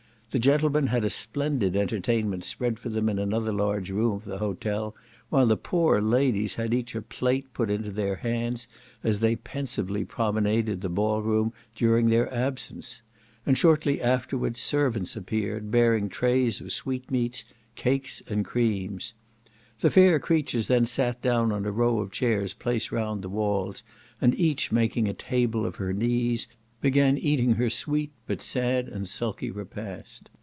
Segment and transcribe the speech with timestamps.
[0.33, 4.37] The gentlemen had a splendid entertainment spread for them in another large room of the
[4.37, 4.95] hotel,
[5.27, 8.69] while the poor ladies had each a plate put into their hands,
[9.03, 13.01] as they pensively promenaded the ballroom during their absence;
[13.45, 17.43] and shortly afterwards servants appeared, bearing trays of sweetmeats,
[17.75, 19.13] cakes, and creams.
[19.81, 23.83] The fair creatures then sat down on a row of chairs placed round the walls,
[24.21, 26.47] and each making a table of her knees,
[26.79, 30.27] began eating her sweet, but sad and sulky repast.